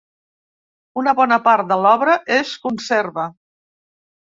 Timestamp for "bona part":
1.21-1.71